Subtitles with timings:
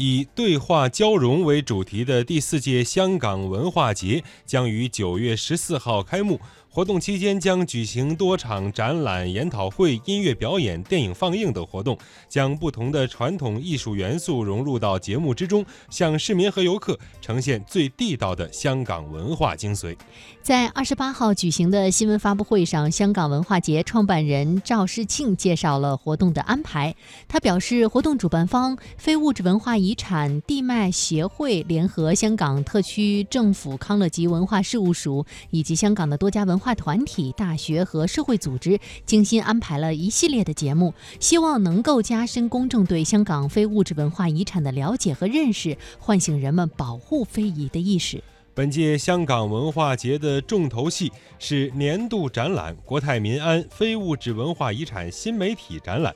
[0.00, 6.40] 以对话交融为主题的第四届香港文化节将于九月十四号开幕。
[6.70, 11.98] 活动期间将举行多场展览、研讨会、音乐表演、电影放映等活动，
[12.28, 19.96] 将不同的传统艺术元素融入到节目之中，向市民和游客呈现最地道的香港文化精髓。
[20.40, 26.94] 在二十八号举行的新闻发布会上，香港文化节创办人赵世庆介绍了活动的安排。
[27.26, 36.67] 他表示，活动主办方非物质文化遗产地脉协会联合香港特区政府康乐及文化事务署以及香港的多家文化。
[36.74, 48.22] 团体、大学和社会组织精心安排了一系列的节目，希望能够加深公众对香港非物质文化遗产的了解和认识，唤醒人们保护非遗的意识。
[48.54, 56.12] 本届香港文化节的重头戏是年度展览——国泰民安非物质文化遗产新媒体展览。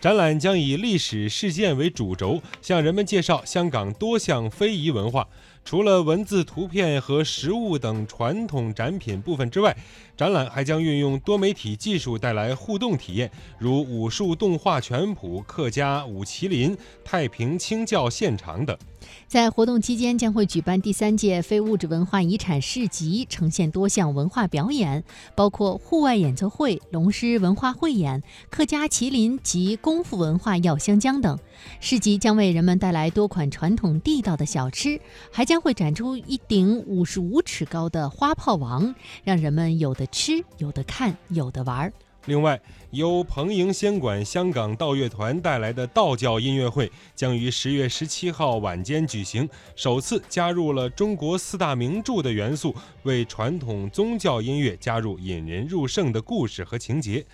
[0.00, 5.26] 展览将以历史事件为主轴，向人们介绍香港多项非遗文化。
[5.64, 9.76] 除了文字、图片和实物等传统展品部分之外，
[10.16, 18.76] 展览还将运用多媒体技术带来互动体验，如武术动画全谱、客家舞麒麟、太平清教现场等。
[19.26, 25.02] 在活动期间，将会举办第三届非物质文化遗产市集，呈现多项文化表演，
[25.34, 31.38] 包括户外演奏会、龙狮文化汇演、客家麒麟及功夫文化药香江等。
[31.80, 35.00] 市集将为人们带来多款传统地道的小吃，
[35.32, 41.92] 还将会展出一顶五十五尺高的花炮王，让人们有的吃、有的看、有的玩。
[42.26, 42.60] 另外，
[42.90, 57.24] 由彭莹仙馆香港道乐团带来的道教音乐会将于十月十七号晚间举行，首次加入了中国四大名著的元素，为传统宗教音乐加入引人入胜的故事和情节。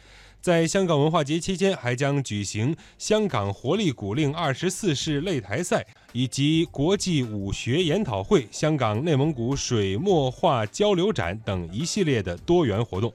[0.42, 13.10] 在香港文化节期间，还将举行香港活力古令二十四式擂台赛，以及国际武学研讨会、香港内蒙古水墨画交流展等一系列的多元活动。